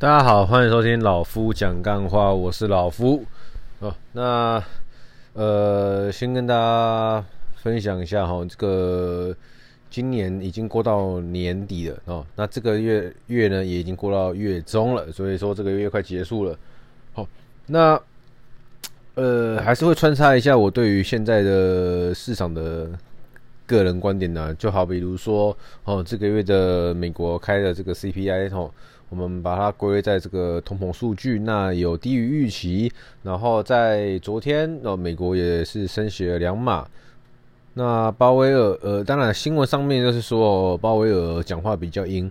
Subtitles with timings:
[0.00, 3.24] 大家好，欢迎收听老夫讲干话，我是老夫。
[3.80, 4.62] 哦，那
[5.32, 7.24] 呃，先跟大家
[7.56, 9.34] 分享一下哈，这个
[9.90, 16.56] 今年已经过到年底了哦，那这个月月呢也已经过到月中了，所以说这个月快结束了。
[17.12, 17.26] 好，
[17.66, 18.00] 那
[19.16, 22.88] 呃，还是会穿插一下我对于现在的市场的
[23.68, 28.68] 个人观点呢，就好比如说哦，这个月的美国开的这个 CPI 哦。
[29.10, 32.92] 我们把它归类在这个通膨数据，那有低于预期。
[33.22, 36.86] 然后在昨天，哦，美国也是升息了两码。
[37.72, 42.30] 那鲍威尔，呃，当然新闻上面就是说鲍威尔讲话比较鹰，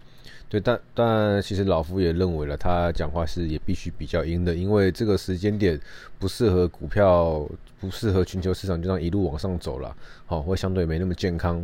[0.50, 5.78] 对，但但其实老夫也认为了，他讲话是也必须比较阴的，因为这个时间点
[6.18, 7.46] 不适合股票，
[7.82, 9.94] 不适合全球市场就这样一路往上走了，
[10.26, 11.64] 好，会相对没那么健康。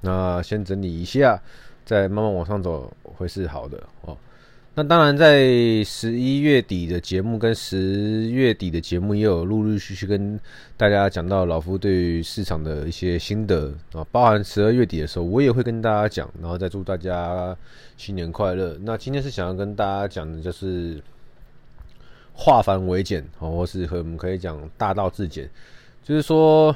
[0.00, 1.38] 那先整理一下，
[1.84, 4.16] 再慢慢往上走会是好的，哦。
[4.74, 10.40] 那当然，在十一月底的节目跟十月底的节目，也有陆陆续续跟
[10.78, 17.54] 大家讲到老夫对于市场的一些心得啊，包含十二月底的时候，我也会跟大家讲，然后再祝大家
[17.98, 18.74] 新年快乐。
[18.80, 21.02] 那今天是想要跟大家讲的就是
[22.32, 25.50] 化繁为简，哦或是和我们可以讲大道至简，
[26.02, 26.74] 就是说，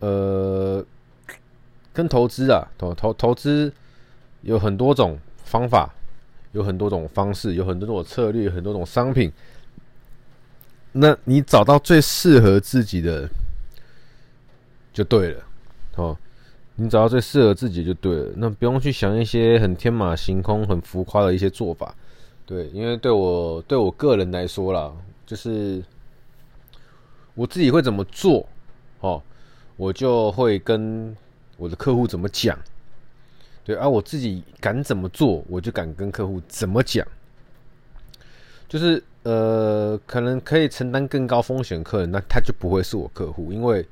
[0.00, 0.84] 呃，
[1.92, 3.72] 跟投资啊，投投投资
[4.42, 5.94] 有很多种方法。
[6.52, 9.30] 有很多种方式，有很多种策略，很多种商品。
[10.92, 13.28] 那你找到最适合自己的
[14.92, 15.44] 就对了，
[15.94, 16.16] 哦，
[16.74, 18.32] 你找到最适合自己就对了。
[18.36, 21.94] 那不用去想一些很天马行空、很浮夸的一些做法，
[22.44, 24.92] 对，因为对我对我个人来说啦，
[25.24, 25.80] 就是
[27.34, 28.44] 我自己会怎么做，
[28.98, 29.22] 哦，
[29.76, 31.16] 我就会跟
[31.56, 32.58] 我的客户怎么讲。
[33.70, 37.06] 对，而、啊、我自己敢怎么做，我就敢跟客户怎么讲。
[38.68, 43.86] 就是呃，可能可以承担更高风险客人，那他就不会是我客户，因为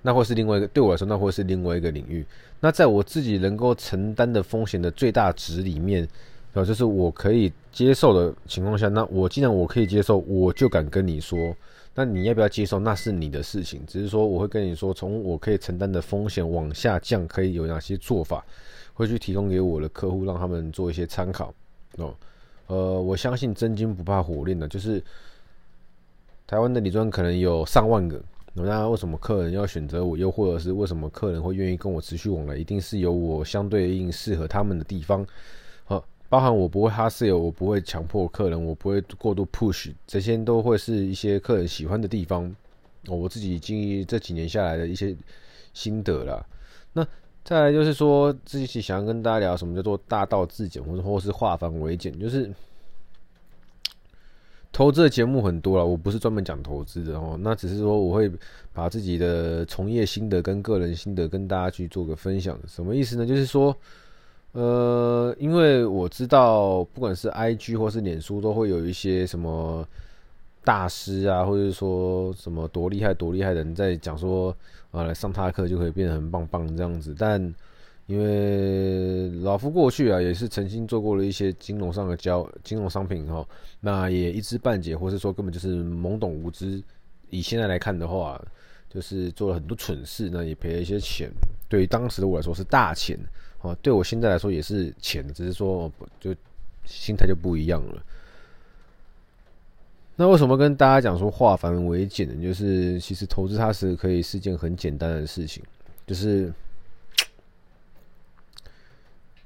[0.00, 2.24] 那会是另外一个，对我来说，那会是另外一个领域。
[2.60, 6.08] 那在我自己能够承担的风险的最大值里面，
[6.54, 11.54] 啊，就是我可以接受的情况下，那我既然我可以接受，我就敢跟你说。
[11.94, 12.78] 那你要不要接受？
[12.78, 13.80] 那是你的事情。
[13.86, 18.44] 只是说，我会跟你说，从我可以承担的风险往下降，可以有哪些做法，
[18.92, 21.54] 会去提供给我的客户，让他们做一些参考。
[21.98, 22.14] 哦，
[22.66, 25.00] 呃，我相信真金不怕火炼的，就是
[26.46, 28.20] 台湾的理专可能有上万个。
[28.54, 30.16] 那为什么客人要选择我？
[30.16, 32.56] 又或者是为什么客人会愿意跟我持续往来？
[32.56, 35.26] 一定是有我相对应适合他们的地方。
[36.28, 42.52] 包含我不会哈 s a l 我不会强迫客人，我不会过度 push，这些都会是一些客人喜欢的地方。
[43.06, 45.14] 我自己经营这几年下来的一些
[45.74, 46.44] 心得啦。
[46.92, 47.06] 那
[47.44, 52.50] 再来就是说，自己想要跟大家聊什么叫做大道至简，或者或是化繁为简，就是
[54.72, 57.38] 投资的节目很多了，我不是专门讲投资的哦。
[57.38, 58.28] 那只是说我会
[58.72, 62.58] 把自己的从业心得跟个人心得跟大家去做个分享。
[62.66, 63.24] 什么意思呢？
[63.24, 63.76] 就是说。
[64.54, 69.84] 呃，因为我知道，不管是 IG 或是脸书，都会有一些什么
[70.62, 74.56] 大师啊，或者说什么多厉害多厉害的人在讲说，
[74.92, 77.12] 啊，来上他的课就可以变得很棒棒这样子。
[77.18, 77.52] 但
[78.06, 83.44] 因为老夫过去啊，也是曾经做过了一些金融上的交金融商品哈，
[83.80, 86.80] 那也一知半解，或是说根本就是懵懂无知。
[87.28, 88.40] 以现在来看的话，
[88.88, 91.28] 就是做了很多蠢事，那也赔了一些钱。
[91.68, 93.18] 对于当时的我来说是大钱。
[93.64, 96.34] 哦，对我现在来说也是钱，只是说就
[96.84, 98.02] 心态就不一样了。
[100.16, 102.42] 那为什么跟大家讲说化繁为简呢？
[102.42, 105.62] 就是其实投资它是可以是件很简单的事情，
[106.06, 106.52] 就是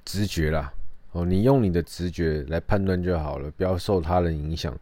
[0.05, 0.73] 直觉啦。
[1.13, 4.77] 哦，你用你的直觉来判断就好了，不要受他人影响。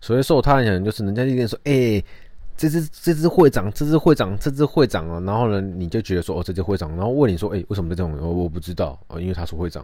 [0.00, 2.02] 所谓受他人影响，就是人家一定说，哎、
[2.60, 5.18] 这只这只会涨，这只会涨，这只会涨啊！
[5.20, 8.14] 然后呢，你就觉得说哦，这只会涨，然后问你说，哎，为什么这种？
[8.20, 9.82] 我我不知道啊，因为他说会涨，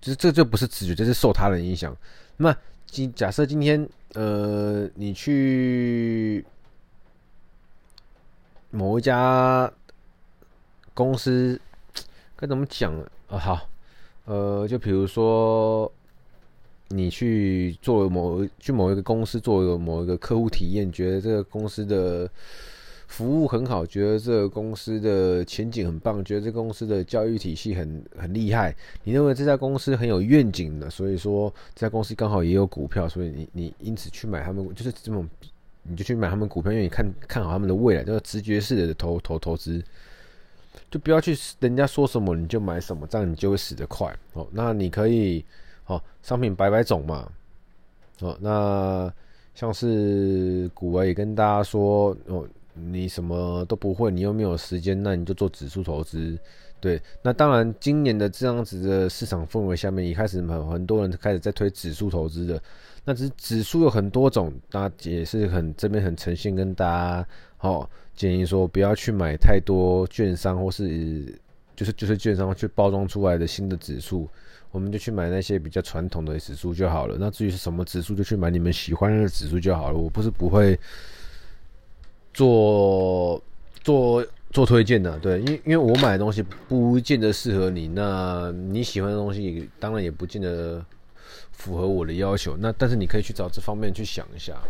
[0.00, 1.94] 就是这就不是直觉，这是受他人影响。
[2.38, 2.56] 那么
[2.86, 6.42] 今假设今天呃，你去
[8.70, 9.70] 某一家
[10.94, 11.60] 公司，
[12.34, 12.94] 该怎么讲
[13.28, 13.36] 啊？
[13.38, 13.68] 好，
[14.24, 15.92] 呃，就比如说。
[16.92, 22.28] 你去做某去某一个公司做某一个客户体验，觉得这个公司的
[23.06, 28.74] 服务很好，觉得这个公司的前景很棒，觉得这公司的教育体系很很厉害。
[29.04, 35.28] 你认为这家公司很有愿景的，所以说这家公司刚好也有股票，所以你你因此去买他们，就是这种
[35.84, 39.80] 你就去买他们股票，因为你看看好他们的未来，就是直觉式的投投投资，
[40.90, 44.44] 就不要去人家说什么你就买什么，这样你就会死得快哦。
[44.50, 45.44] 那你可以。
[45.90, 47.28] 哦，商品百百种嘛，
[48.20, 49.12] 哦，那
[49.56, 56.38] 像是古玩也跟大家说，哦，你什么都不会，你又没有时间，那你就做指数投资。
[56.78, 62.62] 对，那当然，今年的这样子的市场氛围下面，一开始很很多人开始在推指数投资的。
[63.04, 67.26] 那只指数有很多种，大家也是很这边很诚信跟大家
[67.56, 71.38] 好、哦、建议说，不要去买太多券商或是
[71.74, 74.28] 就是就是券商去包装出来的新的指数，
[74.70, 77.16] 我们就去买那些比较传统的指数就好了。
[77.18, 79.98] 那至于是什么指数，就去买你们喜欢的指数就好了。
[79.98, 80.78] 我不是不会
[82.32, 83.42] 做
[83.82, 84.26] 做。
[84.52, 90.84] 做推荐的，对，因为因为我买的东西不见得适合你，那你喜欢的东西当然也不见得
[91.52, 92.56] 符合我的要求。
[92.56, 94.60] 那但是你可以去找这方面去想一下，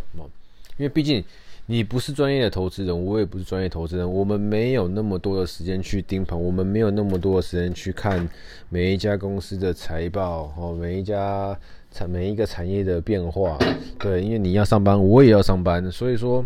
[0.77, 1.23] 因为毕竟
[1.71, 8.27] 你不是专业的投资人，我也不是专业投资人，我们没有那么多的时间去盯盘，我们没有那么多的时间去看
[8.67, 11.57] 每一家公司的财报哦，每一家
[11.89, 13.57] 产每一个产业的变化，
[13.97, 16.45] 对，因为你要上班，我也要上班，所以说。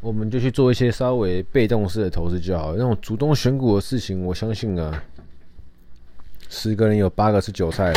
[0.00, 5.00] 我们就去做一些稍微被动式的投资就好，那种主动选股的事情，我相信啊，
[6.48, 7.92] 十个人有八个是韭菜，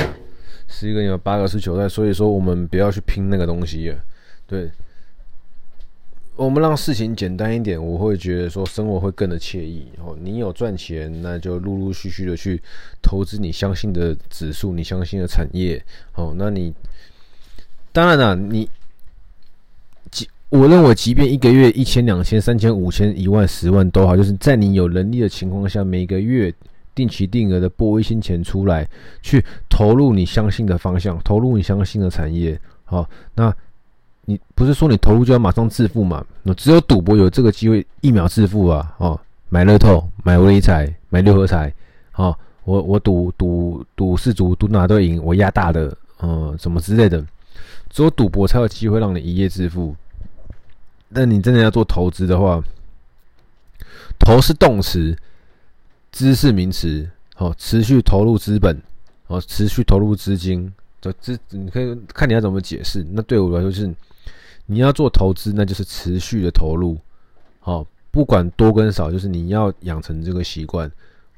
[0.67, 3.91] 十个人有八个是韭菜，所以说我们不要去拼那个东西。
[4.45, 4.69] 对，
[6.35, 9.87] 我们让事情简单一点，我会觉得说生活会更的惬意。
[10.03, 12.61] 哦，你有赚钱，那就陆陆续续的去
[13.01, 15.81] 投资你相信的指数，你相信的产业。
[16.15, 16.73] 哦，那你
[17.91, 18.69] 当然了，你
[20.11, 20.27] 即。
[20.49, 26.53] 我认为，即便一个月一千、两千、三千、五千、一万、十万都好，就是在你有能力的情况下，每个月
[26.93, 28.87] 定期定额的拨一些钱出来，
[29.21, 32.57] 去投入你相信的方向，投入你相信的产业。
[32.83, 33.53] 好，那
[34.25, 36.25] 你不是说你投入就要马上致富嘛？
[36.43, 38.95] 那只有赌博有这个机会一秒致富啊！
[38.97, 39.19] 哦，
[39.49, 41.71] 买乐透、买威彩、买六合彩，
[42.11, 47.23] 好，我我赌赌赌四组，赌哪队赢，我压大的，嗯，什么之类的，
[47.89, 49.95] 只有赌博才有机会让你一夜致富。
[51.09, 52.61] 那你真的要做投资的话，
[54.19, 55.15] 投是动词，
[56.11, 57.07] 资是名词，
[57.37, 58.81] 哦，持续投入资本，
[59.27, 63.05] 哦，持续投入资金，这资你可以看你要怎么解释。
[63.11, 63.93] 那对我来说是，
[64.65, 66.97] 你要做投资，那就是持续的投入，
[67.63, 70.91] 哦，不管多跟少，就是你要养成这个习惯。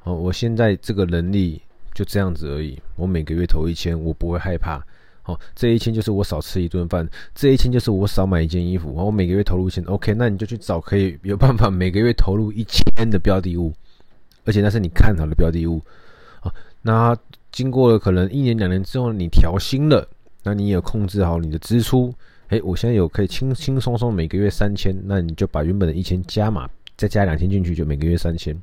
[0.03, 1.61] 哦，我现在这个能力
[1.93, 4.81] 就这样子而已，我每个月投一千，我不会害怕。
[5.25, 8.93] 哦，这一千就是我少吃一顿饭，这一千就是我少买一件衣服。
[8.93, 13.73] 我每个月投入一千，OK，那你就去找可以有办法每个月投入一千的标的物，
[14.45, 15.81] 而且那是你看好的标的物。
[16.39, 17.17] 啊，那
[17.51, 20.07] 经过了可能一年两年之后，你调薪了，
[20.43, 22.13] 那你也控制好你的支出。
[22.49, 28.55] 诶，我现在有可以轻轻松松每个月三千，那你就把原本的一千加码，再加两千进去，就每个月三千。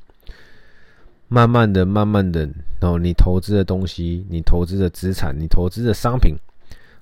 [1.28, 2.48] 慢慢的，慢慢的，
[2.80, 6.34] 然后你投资的东西，你投资的资产，你投资的商品。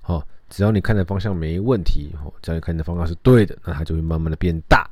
[0.01, 4.89] 好，只要你看的方向没问题，哦，只要你看的方向是对的，那它就会慢慢的变大、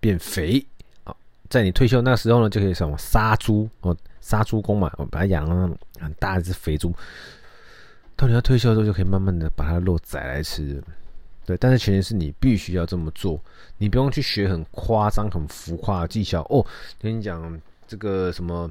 [0.00, 0.64] 变肥。
[1.04, 1.16] 好，
[1.48, 5.70] 在你退休那时候呢，就可以什么杀猪哦，杀猪工嘛，我把它养了
[6.00, 6.92] 很大一只肥猪。
[8.16, 10.82] 到你要退休的时候，就可以慢慢的把它肉宰来吃。
[11.44, 13.40] 对，但是前提是你必须要这么做，
[13.78, 16.64] 你不用去学很夸张、很浮夸的技巧哦。
[17.00, 18.70] 跟你讲这个什么。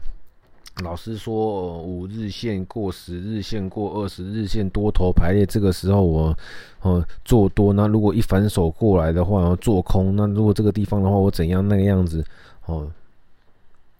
[0.84, 6.36] 老师说五日线过十日线过二十日线多头排列，这个时候我
[6.80, 12.26] 呃做多，那如果一反手过来的话，做空，那如果这个地方的话，我怎样那个样子
[12.68, 12.90] 哦？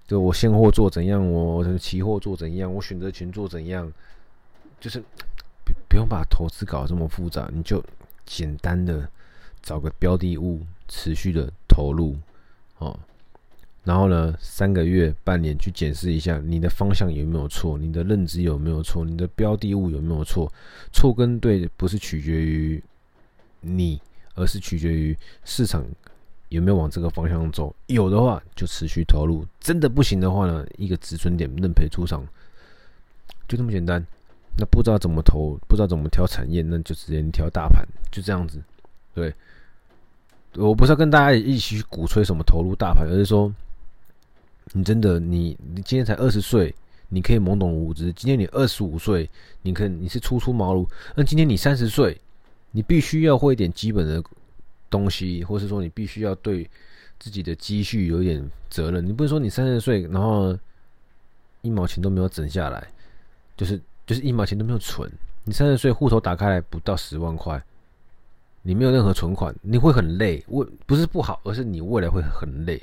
[0.08, 3.92] 就我现货做怎样，我期货做怎样，我选择权做怎样，
[4.80, 4.98] 就是
[5.66, 7.84] 不不用把投资搞这么复杂，你就
[8.26, 9.10] 简单的
[9.62, 12.18] 找个标的物持续的投入
[12.78, 12.98] 哦。
[13.84, 20.52] 然后呢，三个月、半年去检视一下你的方向有没有错，你的认知有没有错，你的标的物有没有错。
[20.94, 22.84] 错跟对不是取决于
[23.62, 24.00] 你，
[24.36, 25.84] 而是取决于市场
[26.50, 27.76] 有没有往这个方向走。
[27.88, 32.24] 有的话就持续投入，真的不行的话呢，一个止损点认赔出场，
[33.48, 34.06] 就这么简单。
[34.58, 38.62] 那不知道怎么投，不知道怎么挑产业，那就直接挑大盘，就这样子。
[39.14, 39.34] 对，
[40.56, 43.54] 我不是要跟大家一起去鼓吹什么投入大盘，而是说。
[44.74, 46.74] 你真的，你你今天才二十岁，
[47.10, 48.14] 你可以懵懂无知。
[48.14, 49.30] 今天你二十五岁，
[49.64, 50.88] 你可你是初出茅庐。
[51.14, 52.18] 那今天你三十岁，
[52.70, 54.24] 你必须要会一点基本的
[54.90, 56.70] 东西，或是说你必须要对
[57.20, 59.06] 自己的积蓄有一点责任。
[59.06, 60.58] 你不是说你三十岁，然后
[61.64, 62.88] 一毛钱都没有整下来，
[63.58, 65.12] 就是就是一毛钱都没有存。
[65.44, 67.62] 你三十岁户头打开来不到十万块，
[68.62, 70.44] 你没有任何存款，你会很累。
[70.50, 72.82] 未不是不好，而是你未来会很累。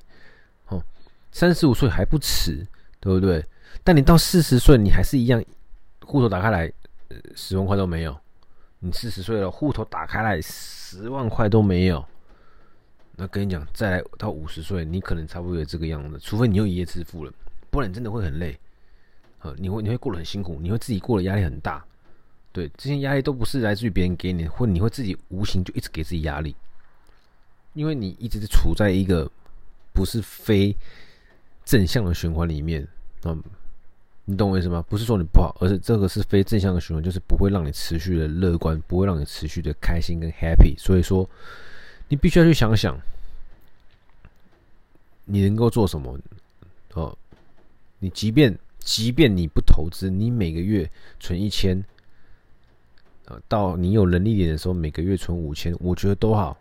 [0.69, 0.83] 哦
[1.31, 2.67] 三十五岁还不迟，
[2.99, 3.45] 对不对？
[3.85, 5.45] 但你到四十岁，你还是一样，
[6.01, 6.73] 户头打开来
[7.35, 8.19] 十万块都没有，
[8.79, 12.05] 你四十岁了，户头打开来十万块都没有，
[13.15, 17.33] 那跟你讲，再来到五十岁，你可能差不多有这个样子，除非你又一夜致富了，
[17.71, 18.59] 不然真的会很累，
[19.41, 21.85] 啊，你会你会过得很辛苦，你会自己过得压力很大，
[22.53, 26.55] 对，这些压力都不是来自于别人给你，或你会自己无形就一直给自己压力，
[27.75, 29.31] 因为你一直是处在一个
[29.93, 30.77] 不是非
[31.65, 32.87] 正向的循环里面，
[33.25, 33.43] 嗯。
[34.31, 34.85] 你懂我意思吗？
[34.91, 40.79] 不是说你不好，而是这个是非正向的循环，就是不会让你持续的乐观，不会让你持续的开心跟 happy。
[40.79, 41.27] 所以说，
[42.09, 43.01] 你必须要去想想，
[45.25, 46.21] 你能够做什么？
[46.93, 47.17] 哦，
[48.01, 48.55] 你即便
[48.89, 50.91] 即便你不投资，你每个月
[51.21, 51.85] 存一千，
[53.47, 56.59] 到你有能力点的时候，每个月存五千，我觉得都好。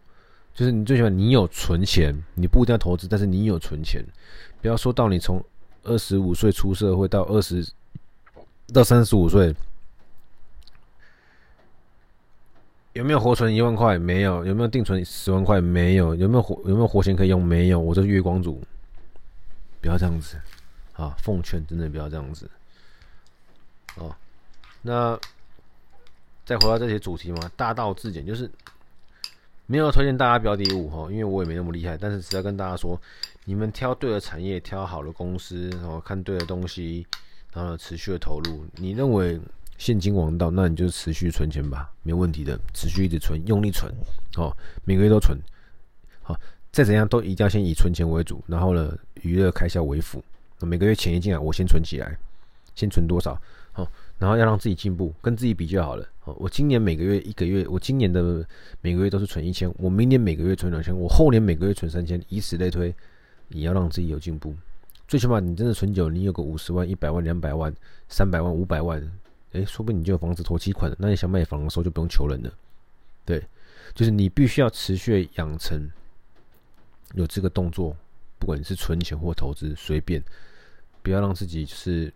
[0.53, 4.05] 就是你最起码你有存钱，你不一定要投资，但是你有存钱，
[4.61, 5.41] 不要说到你从。
[5.83, 7.65] 二十五岁出社会到二十
[8.73, 9.55] 到三十五岁，
[12.91, 13.97] 有没有活存一万块？
[13.97, 14.45] 没有。
[14.45, 15.61] 有没有定存十万块？
[15.61, 16.13] 没有。
[16.13, 17.41] 有没有活有没有活钱可以用？
[17.41, 17.79] 没有。
[17.79, 18.61] 我这月光族，
[19.79, 20.35] 不要这样子
[20.97, 21.15] 啊！
[21.17, 22.49] 奉劝真的不要这样子
[23.95, 24.13] 哦。
[24.81, 25.17] 那
[26.45, 28.51] 再回到这些主题嘛，大道至简就是
[29.65, 32.99] 没有推荐大家标的物哈，因为我也没那么厉害，但是只要跟大家说。
[33.49, 37.07] 你们挑对了产业，挑好了公司，然后看对了东西，
[37.53, 38.65] 然后持续的投入。
[38.75, 39.39] 你认为
[39.77, 43.89] 现金王道，那你就持续存钱吧，没问题的，持续一直存，用力存，
[44.35, 45.39] 哦，每个月都存，
[46.23, 46.37] 好，
[46.73, 50.21] 再怎样都一定要先以存钱为主，然后呢，娱乐开销为辅。
[50.65, 52.17] 每个月钱一进来，我先存起来，
[52.73, 53.39] 先存多少？
[53.71, 53.87] 好，
[54.17, 56.07] 然后要让自己进步，跟自己比就好了。
[56.19, 58.45] 好，我今年每个月一个月，我今年的
[58.81, 62.93] 每个月都是存一千，我明年每个月存两千，我后年每个月存三千，以此类推。
[63.49, 64.53] 你要让自己有进步，
[65.07, 67.73] 最起码你真的存久，你有个五十万、一百万、两百万、
[68.09, 68.99] 三百万、五百万，
[69.53, 70.97] 诶，说不定你就有房子头期款了。
[70.99, 72.51] 那你想买房的时候就不用求人了。
[73.23, 73.41] 对，
[73.93, 75.89] 就是你必须要持续养成
[77.13, 77.95] 有这个动作，
[78.39, 80.23] 不管你是存钱或投资，随便，
[81.01, 82.13] 不要让自己就是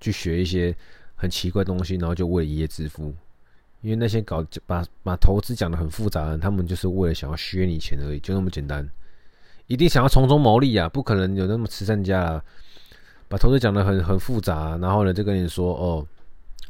[0.00, 0.74] 去学一些
[1.14, 3.14] 很奇怪的东西，然后就为一夜致富。
[3.82, 8.86] 因为那些搞把把投资讲得很复杂的，他们就是为了想要削你钱而已，就那么简单。
[9.68, 10.88] 一定想要从中牟利啊！
[10.88, 12.44] 不可能有那么慈善家啊，
[13.28, 16.06] 把投资讲得很很复杂，然后呢就跟你说哦，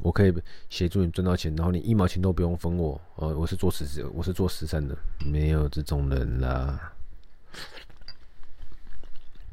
[0.02, 0.32] 我可以
[0.68, 6.92] 协助你赚到钱，然后你一毛钱都不用分我，哦，我是做慈善，我是做慈善的，没有这种人啦，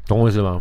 [0.08, 0.60] 懂我意思吗？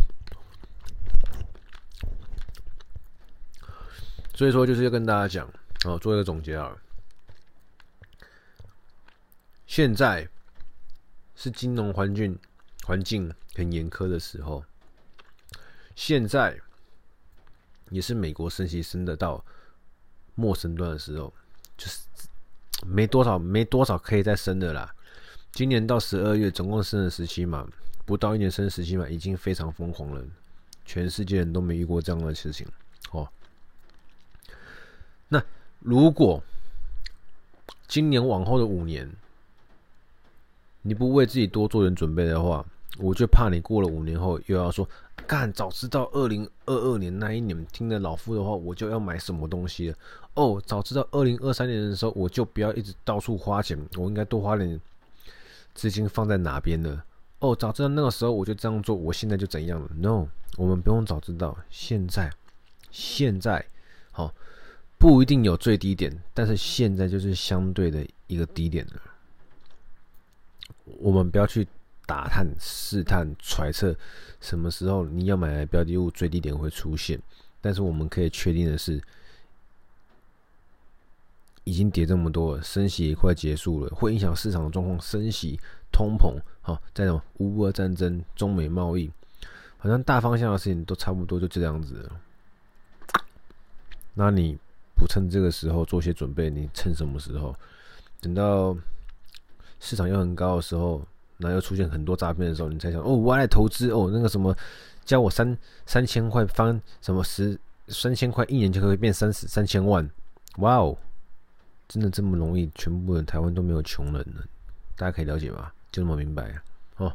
[4.35, 5.49] 所以说就是要跟大家讲，
[5.85, 6.75] 哦，做一个总结啊，
[9.65, 10.27] 现在
[11.35, 12.37] 是金融环境。
[12.85, 14.63] 环境很严苛的时候，
[15.93, 16.57] 现在
[17.89, 19.43] 也是美国升息升得到
[20.35, 21.33] 末升段的时候，
[21.75, 21.99] 就是
[22.85, 24.95] 没多少没多少可以再升的啦。
[25.51, 27.67] 今年到十二月总共升了十七码，
[28.07, 30.23] 不到一年升十七码已经非常疯狂了，
[30.85, 32.65] 全世界人都没遇过这样的事情
[33.11, 33.27] 哦。
[35.27, 35.43] 那
[35.81, 36.41] 如果
[37.85, 39.11] 今年往后的五年，
[40.83, 42.65] 你不为自己多做点准备的话，
[42.97, 44.87] 我就怕你过了五年后又要说，
[45.27, 49.97] 干，早知道二零二二年那一年听了老夫的话，我就要买什么东西了。
[50.35, 54.79] 哦，早知道二零二三年的时候，我就不要一直到处花钱，我应该多花点
[55.73, 57.03] 资金放在哪边呢？
[57.39, 60.27] 哦，早知道那个时候我就这样做，我现在就怎样了？No，
[60.57, 62.31] 我们不用早知道，现在，
[62.91, 63.65] 现在，
[64.11, 64.33] 好，
[64.97, 69.01] 不一定有最低点，但是现在就是相对的一个低点了。
[70.99, 71.67] 我们不要去。
[72.07, 73.93] 打探、试探、揣测，
[74.39, 77.21] 什么时候你要买的标的物最低点会出现？
[77.59, 79.03] 但是我们可以确定的是，
[81.65, 84.97] 已经跌这么多了，升息也快结束了，会影响市场的状况。
[85.01, 85.59] 升息、
[85.91, 89.11] 通膨，好，再有乌俄战争、中美贸易，
[89.77, 92.09] 好像大方向的事情都差不多就这样子。
[94.13, 94.57] 那你
[94.95, 97.55] 不趁这个时候做些准备，你趁什么时候？
[98.19, 98.75] 等到
[99.79, 101.01] 市场又很高的时候？
[101.37, 104.55] 然后又出现很多诈骗的时候，你才想哦，我来投资哦，那个什么，
[105.05, 107.55] 教我三三千块翻什么十
[107.89, 110.09] 三千块一年就可以变三十三千万，
[110.57, 110.97] 哇哦，
[111.87, 112.67] 真的这么容易？
[112.73, 114.43] 全部的台湾都没有穷人了，
[114.95, 115.71] 大家可以了解吗？
[115.91, 116.63] 就这么明白啊？
[116.97, 117.13] 哦，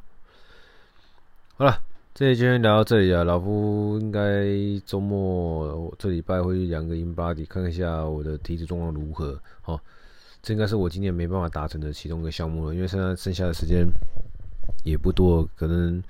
[1.56, 1.80] 好了，
[2.14, 4.46] 这里今天聊到这里啊，老夫应该
[4.84, 9.80] 周末这礼拜会去量个 InBody，看一下我的体脂状况如何，哦。
[10.44, 13.86] 这应该是我今年没办法达成的其中一个项目了，因为现在剩下的时间
[14.82, 16.02] 也不多，可能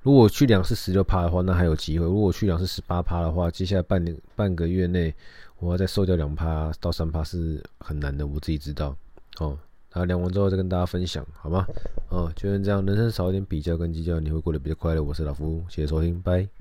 [0.00, 5.14] 如果去量是十六趴的话，那还有机会；如果去量是十八趴的话，接下来半年半个月内，
[5.58, 8.96] 我要再瘦掉两趴到三趴是很难的，我自己知道。
[9.38, 9.58] 哦，
[9.94, 11.66] 那量完之后再跟大家分享，好吗？
[12.08, 15.02] 哦，就是这样，人生少一点比较跟计较，你会过得比较快乐。
[15.02, 16.54] 我是老夫，谢谢收听，拜。